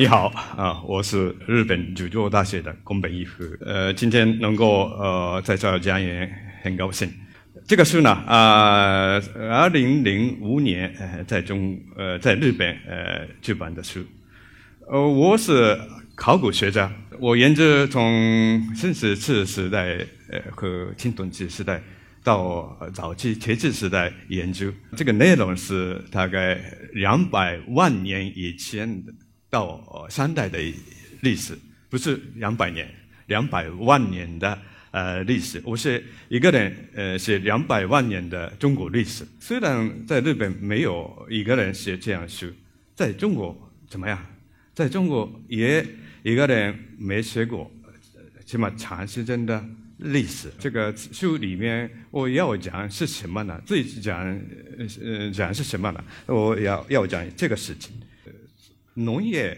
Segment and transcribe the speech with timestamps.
[0.00, 3.44] 你好啊，我是日本九州大学的宫本一夫。
[3.60, 6.26] 呃，今天能够呃在这儿讲演，
[6.62, 7.06] 很高兴。
[7.68, 9.20] 这个书呢，啊，
[9.50, 14.00] 二零零五年呃在中呃在日本呃出版的书。
[14.90, 15.78] 呃，我是
[16.14, 19.98] 考古学家，我研究从新石器时代
[20.30, 21.78] 呃和青铜器时代
[22.24, 24.72] 到早期铁器时代研究。
[24.96, 26.58] 这个内容是大概
[26.94, 29.12] 两百万年以前的。
[29.50, 30.58] 到三代的
[31.20, 32.88] 历史，不是两百年，
[33.26, 34.56] 两百万年的
[34.92, 35.60] 呃历史。
[35.64, 39.26] 我是一个人，呃，写两百万年的中国历史。
[39.40, 42.46] 虽然在日本没有一个人写这样书，
[42.94, 44.24] 在中国怎么样？
[44.72, 45.84] 在中国也
[46.22, 47.68] 一个人没写过
[48.46, 49.62] 这么长时间的
[49.98, 50.48] 历史。
[50.60, 53.60] 这个书里面我要讲是什么呢？
[53.66, 54.40] 最讲
[55.02, 56.04] 呃讲是什么呢？
[56.26, 57.99] 我要要讲这个事情。
[58.94, 59.56] 农业，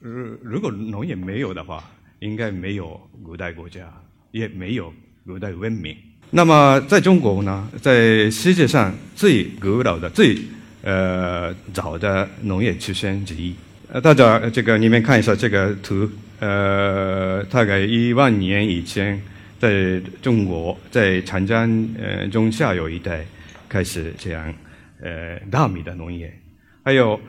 [0.00, 1.82] 如如果农业没有的话，
[2.18, 3.88] 应该没有古代国家，
[4.32, 4.92] 也没有
[5.24, 5.96] 古代文明。
[6.30, 10.36] 那么在中国呢，在世界上最古老的、最
[10.82, 13.54] 呃早的农业出现之一。
[13.88, 19.22] 呃，大家这个你们看一下这个图，呃，大概一万年以前，
[19.58, 23.24] 在中国在长江呃中下游一带
[23.68, 24.52] 开始这样
[25.00, 26.36] 呃大米的农业，
[26.82, 27.20] 还有。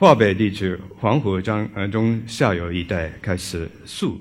[0.00, 4.20] 华北地区黄河江呃中下游一带开始树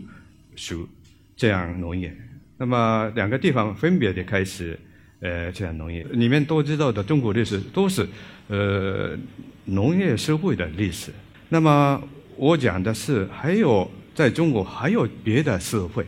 [0.56, 0.89] 树
[1.36, 2.11] 这样农业，
[2.58, 4.78] 那么两个地方分别的开始
[5.20, 6.03] 呃这样农业。
[6.14, 8.08] 你们都知道的中国历史都是
[8.48, 9.16] 呃
[9.66, 11.11] 农业社会的历史。
[11.48, 12.02] 那么
[12.38, 16.03] 我讲的是还有在中国还有别的社会，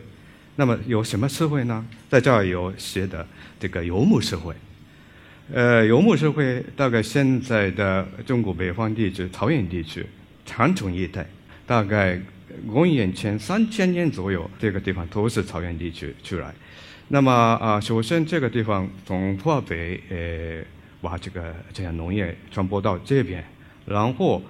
[0.56, 1.86] 那么有什么社会呢？
[2.08, 3.24] 在这儿有写的
[3.60, 4.52] 这个游牧社会。
[5.52, 10.06] 呃，游牧社会大概现在的中国北方地区、草原地区、
[10.46, 11.26] 长城一带，
[11.66, 12.20] 大概
[12.68, 16.54] 公元前三千年左右，这个地方都是草原地区出来。
[17.08, 20.62] 那么啊，首先这个地方从华北呃
[21.00, 23.44] 把这个这样农业传播到这边，
[23.86, 24.40] 然后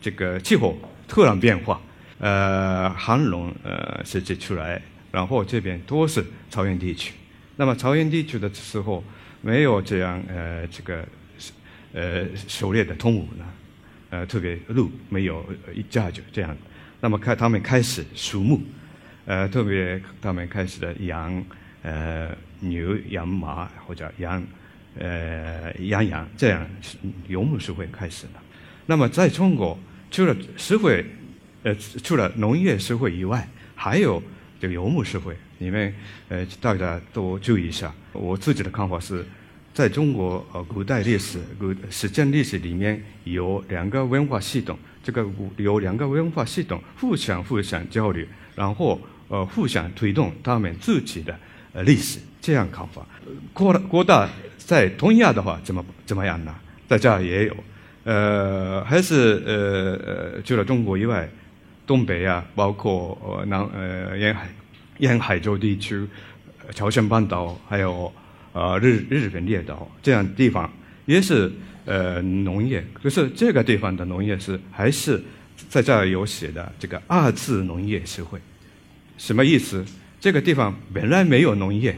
[0.00, 0.78] 这个气候
[1.08, 1.80] 突然变化，
[2.20, 7.12] 呃，寒冷呃设计出来，然后这边都是草原地区。
[7.56, 9.02] 那么草原地区的时候。
[9.44, 11.06] 没有这样呃这个
[11.92, 13.44] 呃狩猎的动物呢，
[14.08, 15.44] 呃特别鹿没有
[15.74, 16.56] 一家就这样，
[16.98, 18.62] 那么开他们开始畜牧，
[19.26, 21.44] 呃特别他们开始的羊
[21.82, 24.42] 呃牛羊马或者羊
[24.98, 26.66] 呃羊羊这样
[27.28, 28.42] 游牧社会开始了。
[28.86, 29.78] 那么在中国
[30.10, 31.04] 除了社会
[31.64, 34.22] 呃除了农业社会以外，还有
[34.64, 35.36] 这个游牧社会。
[35.58, 35.92] 你们
[36.30, 37.92] 呃大家都注意一下。
[38.14, 39.22] 我自己的看法是，
[39.74, 45.22] 在中国呃古代历史、古史前历史里面有两个文化系统，这个
[45.58, 48.24] 有两个文化系统互相互相交流，
[48.54, 48.98] 然后
[49.28, 51.38] 呃互相推动他们自己的
[51.74, 53.06] 呃历史，这样看法。
[53.52, 54.26] 国国大
[54.56, 56.54] 在东亚的话怎么怎么样呢？
[56.88, 57.56] 在这儿也有，
[58.04, 59.54] 呃还是呃
[60.06, 61.28] 呃除了中国以外，
[61.86, 64.48] 东北啊，包括呃南呃沿海
[64.98, 66.06] 沿海洲地区。
[66.72, 68.10] 朝鲜半岛还有
[68.54, 70.72] 呃日日本列岛这样地方
[71.04, 71.52] 也是
[71.84, 75.22] 呃农业，可是这个地方的农业是还是
[75.68, 78.40] 在这儿有写的这个二次农业社会，
[79.18, 79.84] 什么意思？
[80.18, 81.94] 这个地方本来没有农业，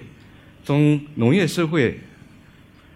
[0.64, 2.00] 从农业社会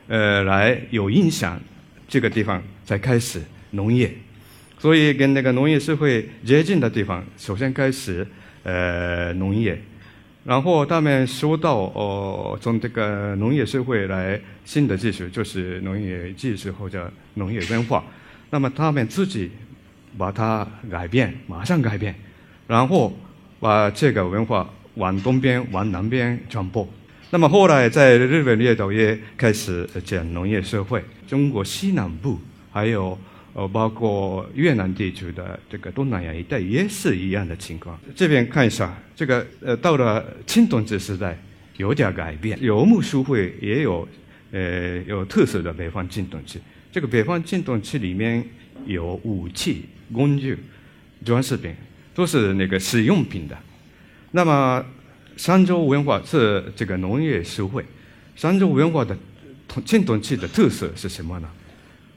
[0.08, 1.60] 呃来有影响，
[2.08, 3.40] 这个地方才开始
[3.70, 4.12] 农业，
[4.80, 8.26] 所以跟那个农业社会接近的地方，首先开始
[8.62, 9.78] 呃农业。
[10.42, 18.02] 然后他们收到哦，从这个农业社会来新的技术，就是农业技术或者农业文化。
[18.48, 19.50] 那么他们自己
[20.16, 22.14] 把它改变，马上改变，
[22.66, 23.14] 然后
[23.60, 26.88] 把这个文化往东边、往南边传播。
[27.28, 32.40] 那么后来在日本列岛也开始讲农业社会，中国西南部
[32.72, 33.16] 还有。
[33.52, 37.98] 呃，包括越南地区的这个东南亚一带也是一样的情况。
[38.14, 41.36] 这边看一下，这个呃，到了青铜器时代
[41.76, 44.08] 有点改变，游牧社会也有
[44.52, 46.60] 呃有特色的北方青铜器。
[46.92, 48.44] 这个北方青铜器里面
[48.86, 50.56] 有武器、工具、
[51.24, 51.74] 装饰品，
[52.14, 53.58] 都是那个实用品的。
[54.30, 54.84] 那么
[55.36, 57.84] 商周文化是这个农业社会，
[58.36, 59.18] 商周文化的
[59.84, 61.50] 青铜器的特色是什么呢？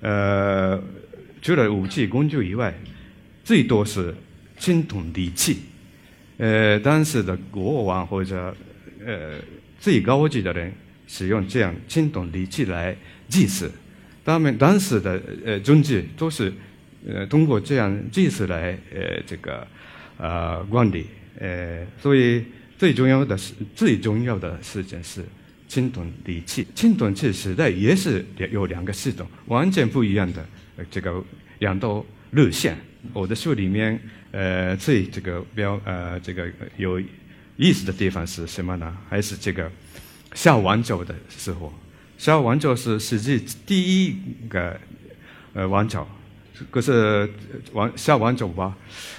[0.02, 0.84] 呃。
[1.44, 2.74] 除了武器工具以外，
[3.44, 4.16] 最多是
[4.58, 5.58] 青铜礼器。
[6.38, 8.56] 呃，当时的国王或者
[9.06, 9.38] 呃
[9.78, 10.74] 最高级的人
[11.06, 12.96] 使用这样青铜礼器来
[13.28, 13.70] 祭祀。
[14.24, 16.52] 他们当时的呃宗祭都是
[17.06, 19.68] 呃通过这样祭祀来呃这个
[20.18, 21.06] 呃管理，
[21.42, 22.42] 呃所以
[22.78, 25.22] 最重要的是最重要的事情是
[25.68, 26.66] 青铜礼器。
[26.74, 30.46] 青铜器时代也是有两个系统，完全不一样的
[30.90, 31.24] 这个
[31.60, 32.78] 两道路线。
[33.12, 34.00] 我的书里面
[34.32, 37.02] 呃最这个标呃这个有
[37.58, 38.98] 意思的地方是什么呢？
[39.10, 39.70] 还是这个
[40.34, 41.72] 夏王朝的时候。
[42.18, 44.16] 夏王朝是世界第一
[44.48, 44.80] 个
[45.54, 46.08] 呃王朝，
[46.72, 47.30] 可是
[47.74, 48.78] 王夏王朝吧，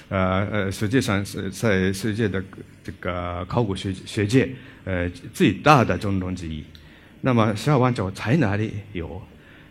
[0.09, 2.43] 呃呃，实际上是在世界的
[2.83, 4.49] 这个考古学学界
[4.85, 6.63] 呃最大的宗龙之一。
[7.21, 9.21] 那么夏王朝在哪里有？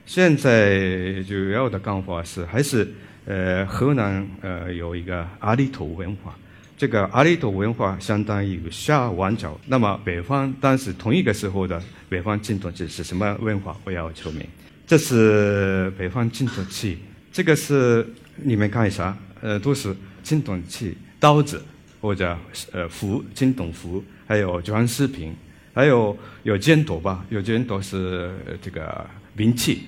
[0.06, 2.86] 现在主要的讲法是还是
[3.24, 6.34] 呃河南呃有一个阿里头文化。
[6.76, 13.74] 这个阿里头文化相当于夏王朝，那么北方当时同一个时候的北方青铜器是什么文化？
[13.84, 14.46] 我要说明，
[14.86, 16.98] 这是北方青铜器，
[17.32, 21.62] 这个是你们看一下，呃，都是青铜器，刀子
[22.00, 22.36] 或者
[22.72, 25.34] 呃斧，青铜斧，还有装饰品，
[25.72, 28.30] 还有有尖头吧，有尖头是
[28.60, 29.82] 这个兵器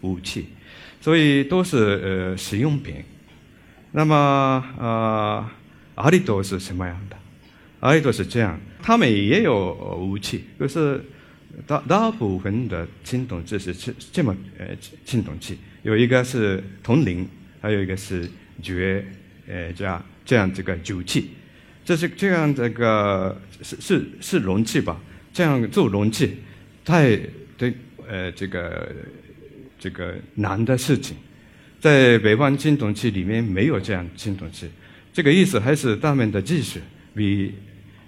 [0.00, 0.46] 武器，
[1.00, 2.96] 所以都是呃实用品。
[3.92, 5.48] 那么呃。
[5.98, 7.16] 阿里多是什么样的？
[7.80, 11.04] 阿里多是这样，他们也有武器，可是
[11.66, 14.68] 大大部分的青铜器是这这么呃
[15.04, 17.28] 青铜器，有一个是铜铃，
[17.60, 18.30] 还有一个是
[18.62, 19.04] 爵
[19.48, 21.30] 呃这样这样这个酒器，
[21.84, 25.00] 这是这样这个是是是容器吧？
[25.32, 26.36] 这样做容器
[26.84, 27.18] 太
[27.56, 27.74] 对
[28.08, 28.88] 呃这个
[29.78, 31.16] 这个难的事情，
[31.78, 34.68] 在北方青铜器里面没有这样青铜器。
[35.12, 36.80] 这个意思还是他们的技术
[37.14, 37.54] 比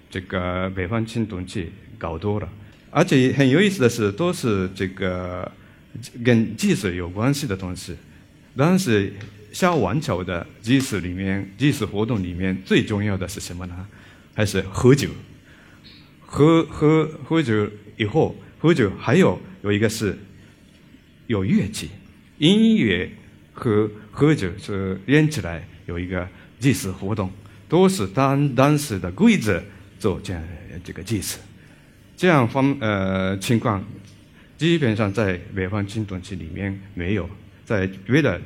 [0.09, 2.49] 这个北方青铜器高多了，
[2.89, 5.49] 而且很有意思的是，都是这个
[6.23, 7.95] 跟技术有关系的东西。
[8.55, 9.13] 当时
[9.51, 13.87] 夏王朝的祭祀里面，祭祀活动里面最重要的是什么呢？
[14.33, 15.09] 还是喝酒？
[16.25, 20.15] 喝喝喝酒以后，喝酒还有有一个是
[21.25, 21.89] 有乐器，
[22.37, 23.09] 音乐
[23.51, 26.27] 和喝酒是连起来有一个。
[26.61, 27.27] 祭祀活动
[27.67, 29.59] 都是当当时的规则
[29.97, 30.43] 做这样
[30.83, 31.39] 这个祭祀，
[32.15, 33.83] 这样方呃情况
[34.59, 37.27] 基本上在北方青铜器里面没有，
[37.65, 38.39] 在别的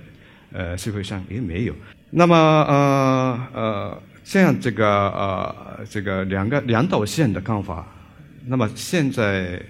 [0.54, 1.76] 呃社会上也没有。
[2.10, 7.86] 那么呃呃，像这个呃这个两个两道线的看法，
[8.46, 9.62] 那么现在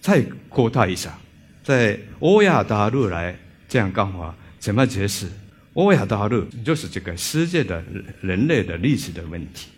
[0.00, 1.18] 再扩大一下，
[1.62, 3.36] 在欧亚大陆来
[3.68, 5.26] 这样干法，怎么解释？
[5.74, 7.82] 欧亚大陆就是这个世界的
[8.20, 9.68] 人类的历史的问题。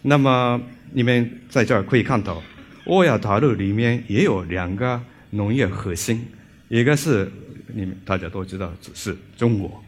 [0.00, 0.60] 那么
[0.92, 2.42] 你们在这儿可以看到，
[2.86, 5.00] 欧亚大陆里面也有两个
[5.30, 6.26] 农业核心，
[6.68, 7.30] 一个是
[7.66, 9.82] 你们大家都知道只是中国，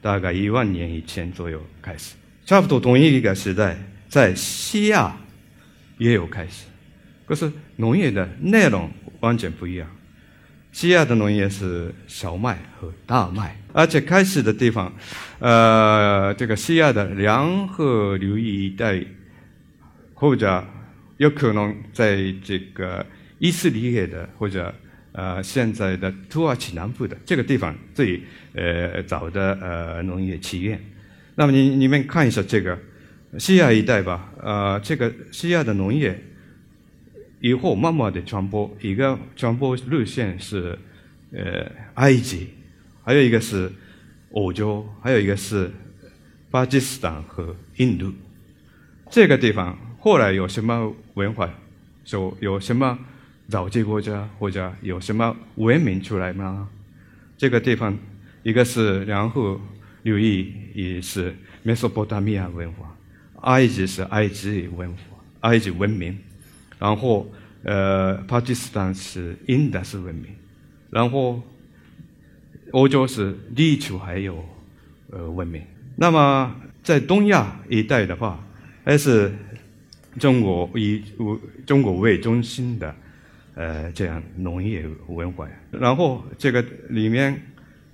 [0.00, 3.76] 大概一万年以前左右开始，差不多同一个时代，
[4.08, 5.16] 在西亚
[5.98, 6.64] 也有开始，
[7.30, 8.90] 可是农业的内容
[9.20, 9.88] 完全不一样。
[10.72, 14.92] 西亚的农业是小麦和大麦，而且开始的地方，
[15.38, 19.00] 呃，这个西亚的两河流域一带，
[20.12, 20.66] 或者
[21.18, 23.06] 有可能在这个
[23.38, 24.74] 以色列的或者
[25.12, 28.20] 呃现在的土耳其南部的这个地方最
[28.54, 30.84] 呃早的呃农业起源。
[31.36, 32.76] 那么你你们看一下这个
[33.38, 36.20] 西亚一带吧，呃，这个西亚的农业。
[37.40, 40.78] 以后慢慢的传播，一个传播路线是，
[41.32, 42.48] 呃，埃及，
[43.02, 43.72] 还有一个是
[44.32, 45.70] 欧洲，还有一个是
[46.50, 48.12] 巴基斯坦和印度。
[49.10, 51.48] 这个地方后来有什么文化，
[52.04, 52.98] 就有什么
[53.48, 56.68] 早期国家或者有什么文明出来吗？
[57.38, 57.96] 这个地方
[58.42, 59.58] 一个是然后
[60.02, 62.94] 流域，也是美索不达米亚文化，
[63.42, 64.98] 埃及是埃及文化，
[65.40, 66.18] 埃及文明。
[66.80, 67.30] 然后，
[67.62, 70.34] 呃，巴基斯坦是印度式文明，
[70.88, 71.40] 然后
[72.72, 74.42] 欧洲是地球还有
[75.10, 75.62] 呃文明。
[75.94, 78.42] 那么在东亚一带的话，
[78.82, 79.30] 还是
[80.18, 81.02] 中国以
[81.66, 82.94] 中国为中心的
[83.54, 85.46] 呃这样农业文化。
[85.70, 87.38] 然后这个里面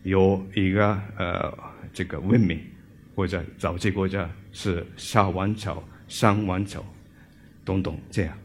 [0.05, 1.53] 有一个呃
[1.93, 2.61] 这个文明
[3.17, 6.85] 或者早期国家是夏王朝、商王朝
[7.65, 8.39] 等等这样。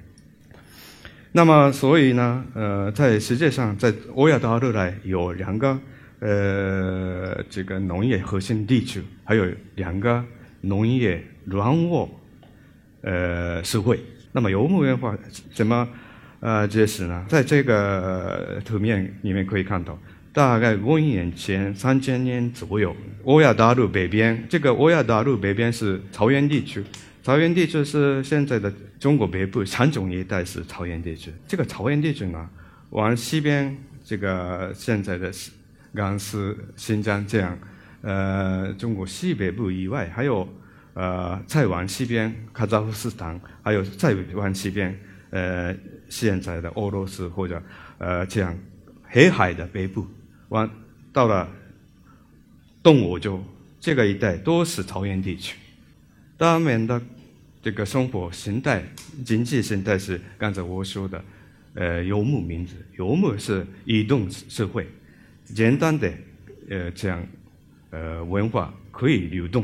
[1.34, 5.80] 那么，所以呢，呃，在世界上，在欧亚大陆来有两个
[6.20, 9.46] 呃这个农业核心地区，还有
[9.76, 10.22] 两个
[10.60, 12.10] 农业软弱
[13.02, 13.98] 呃社会。
[14.34, 15.18] 那么游牧文化
[15.54, 15.88] 怎么
[16.42, 17.26] 呃解释呢？
[17.30, 19.98] 在这个图面里面可以看到，
[20.34, 26.84] 大概公元前三千年左右，欧亚大陆北边，这个欧亚大陆北边是草原地区，
[27.24, 28.72] 草原地区是现在的
[29.02, 31.34] 中国北部山中一带是草原地区。
[31.48, 32.48] 这个草原地区呢，
[32.92, 35.32] 往西边这个现在的
[35.96, 37.58] 甘肃、新疆这样，
[38.04, 40.48] 呃，中国西北部以外，还有
[40.94, 44.96] 呃再往西边卡扎夫斯坦，还有再往西边
[45.32, 45.76] 呃
[46.08, 47.60] 现在的俄罗斯或者
[47.98, 48.56] 呃这样
[49.06, 50.06] 黑海的北部。
[50.50, 50.70] 往
[51.12, 51.50] 到了
[52.84, 53.44] 东欧洲
[53.80, 55.58] 这个一带都是草原地区，
[56.38, 57.02] 他们的
[57.62, 58.84] 这个生活形态、
[59.24, 61.24] 经济形态是刚才我说的，
[61.76, 64.88] 呃，游牧民族，游牧是移动社会，
[65.46, 66.12] 简单的
[66.70, 67.24] 呃这样
[67.92, 69.64] 呃文化可以流动，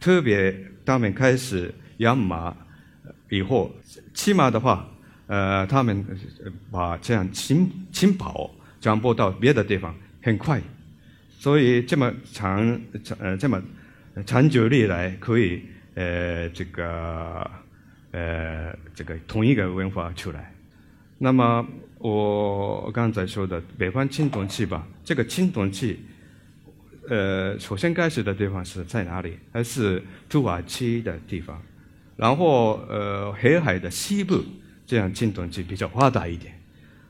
[0.00, 2.56] 特别他们开始养马
[3.28, 3.74] 以后，
[4.14, 4.88] 骑马的话，
[5.26, 6.02] 呃，他们
[6.70, 9.94] 把这样轻轻跑传播到别的地方。
[10.22, 10.58] 很快，
[11.38, 13.62] 所以这么长长呃这么
[14.24, 15.62] 长久以来可以
[15.94, 17.50] 呃这个
[18.12, 20.52] 呃这个同一个文化出来。
[21.18, 21.66] 那么
[21.98, 26.04] 我刚才说的北方青铜器吧，这个青铜器
[27.08, 29.38] 呃首先开始的地方是在哪里？
[29.52, 31.60] 还是土耳其的地方？
[32.16, 34.42] 然后呃黑海的西部
[34.86, 36.52] 这样青铜器比较发达一点。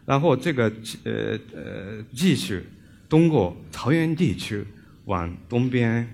[0.07, 0.73] 然后这个
[1.05, 2.65] 呃呃继续。
[3.07, 4.65] 通过草原地区
[5.05, 6.09] 往东边，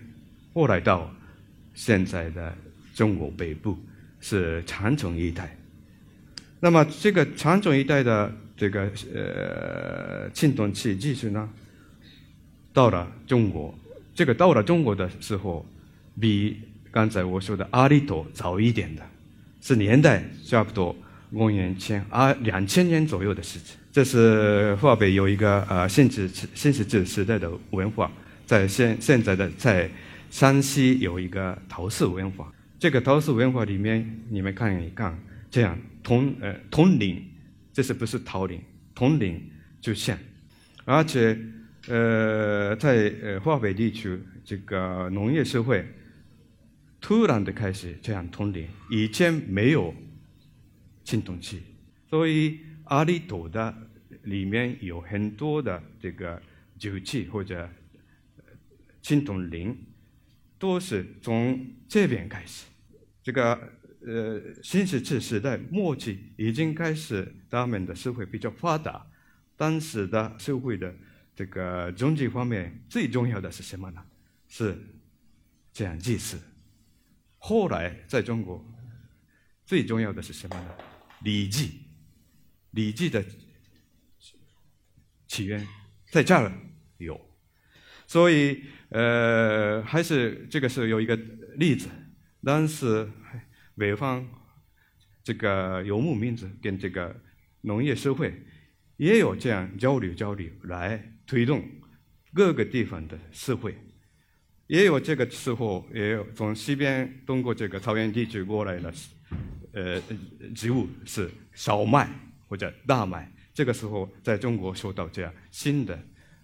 [0.52, 1.10] 过来到
[1.80, 2.54] 现在的
[2.94, 3.74] 中国北部
[4.20, 5.56] 是长城一带。
[6.60, 8.82] 那么这个长城一带的这个
[9.14, 11.48] 呃青铜器技术呢，
[12.74, 13.74] 到了中国，
[14.14, 15.64] 这个到了中国的时候，
[16.20, 16.60] 比
[16.90, 19.02] 刚才我说的阿里多早一点的，
[19.62, 20.94] 是年代差不多
[21.32, 23.74] 公元前二两千年左右的事情。
[23.90, 28.12] 这是华北有一个呃新石新石器时代的文化，
[28.44, 29.90] 在现现在的在
[30.30, 32.50] 山西有一个陶瓷文化。
[32.78, 35.18] 这个陶瓷文化里面，你们看一看，
[35.50, 37.22] 这样铜呃铜陵，
[37.72, 38.58] 这是不是陶陵？
[38.94, 39.38] 铜陵
[39.80, 40.16] 就像，
[40.86, 41.38] 而且
[41.88, 45.86] 呃在呃华北地区这个农业社会，
[47.00, 49.94] 突然的开始这样铜陵，以前没有
[51.04, 51.60] 青铜器，
[52.08, 52.60] 所以。
[52.90, 53.72] 阿里土的
[54.24, 56.42] 里面有很多的这个
[56.76, 57.70] 酒器或者
[59.00, 59.78] 青铜陵，
[60.60, 62.66] 都是从这边开始。
[63.22, 63.54] 这个
[64.06, 69.04] 呃新石器时代末期已经开始，他们的社会比较发达。
[69.56, 70.94] 当时的社会的
[71.34, 74.04] 这个经济方面最重要的是什么呢？
[74.48, 74.78] 是
[75.72, 76.38] 这样祭祀。
[77.38, 78.62] 后来在中国
[79.64, 80.74] 最重要的是什么呢？
[81.24, 81.80] 礼记。
[82.72, 83.24] 礼记的
[85.26, 85.66] 起源
[86.10, 86.52] 在这儿
[86.98, 87.20] 有，
[88.10, 91.16] 所以呃，还是这个是有一个
[91.54, 91.88] 例子。
[92.42, 93.08] 当时
[93.76, 94.26] 北方
[95.22, 97.14] 这个游牧民族跟这个
[97.60, 98.34] 农业社会
[98.96, 101.62] 也有这样交流交流，来推动
[102.34, 103.78] 各个地方的社会。
[104.66, 108.92] 也有这个时候，也有从西边通过这个草原地区过来的
[109.72, 110.02] 呃
[110.52, 112.10] 植物是小麦。
[112.48, 115.96] 或者大麦，这个时候在中国受到这样新的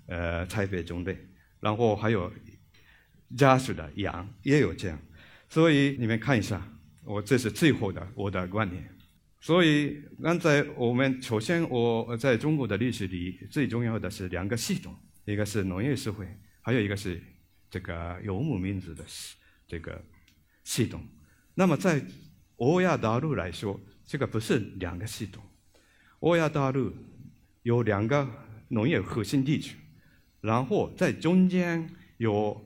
[0.06, 1.18] 呃栽培种类，
[1.66, 2.32] 然后还有
[3.36, 4.96] 家畜的羊也有这样，
[5.48, 6.64] 所以你们看一下，
[7.02, 8.88] 我这是最后的我的观点。
[9.40, 14.94] 所以刚才我们首先我在中国的历史里最重要的是两个系统，
[15.24, 16.24] 一个是农业社会，
[16.62, 17.20] 还有一个是
[17.68, 19.04] 这个游牧民族的
[19.66, 20.00] 这个
[20.62, 21.04] 系统。
[21.52, 22.00] 那么在
[22.58, 25.42] 欧亚大陆来说，这个不是两个系统。
[26.20, 26.94] 欧亚大陆
[27.64, 28.24] 有两个
[28.68, 29.76] 农业核心地区，
[30.46, 31.84] 然后在中间
[32.18, 32.64] 有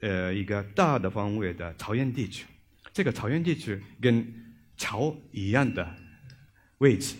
[0.00, 2.44] 呃一个大的方位的草原地区。
[2.92, 4.26] 这个草原地区跟
[4.76, 5.96] 桥一样的
[6.78, 7.16] 位置，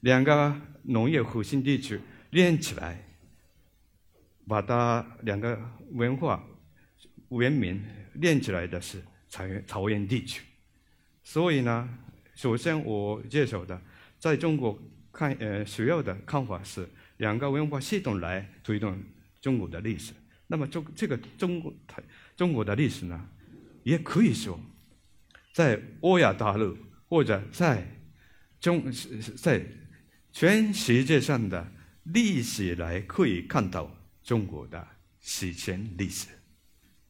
[0.00, 3.02] 两个农业核心地区连起来，
[4.46, 5.58] 把它两个
[5.90, 6.44] 文化
[7.30, 7.82] 文明
[8.14, 10.42] 连起来的是草原草原地区。
[11.24, 11.88] 所以呢，
[12.36, 13.80] 首先我介绍的。
[14.20, 14.76] 在中国
[15.12, 16.88] 看，呃，主要的看法是
[17.18, 18.98] 两个文化系统来推动
[19.40, 20.12] 中国的历史。
[20.46, 21.74] 那么中这个中国
[22.36, 23.28] 中国的历史呢，
[23.82, 24.58] 也可以说
[25.52, 27.86] 在欧亚大陆或者在
[28.60, 28.90] 中
[29.36, 29.64] 在
[30.32, 31.72] 全世界上的
[32.04, 34.86] 历史来可以看到中国的
[35.20, 36.28] 史前历史。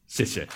[0.07, 0.47] 谢谢。